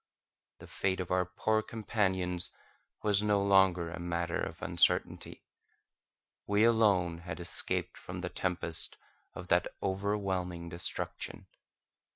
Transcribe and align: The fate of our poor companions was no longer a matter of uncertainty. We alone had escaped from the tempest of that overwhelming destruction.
The 0.57 0.65
fate 0.65 0.99
of 0.99 1.11
our 1.11 1.25
poor 1.27 1.61
companions 1.61 2.49
was 3.03 3.21
no 3.21 3.39
longer 3.43 3.91
a 3.91 3.99
matter 3.99 4.39
of 4.41 4.63
uncertainty. 4.63 5.43
We 6.47 6.63
alone 6.63 7.19
had 7.19 7.39
escaped 7.39 7.97
from 7.99 8.21
the 8.21 8.29
tempest 8.29 8.97
of 9.35 9.49
that 9.49 9.67
overwhelming 9.83 10.69
destruction. 10.69 11.45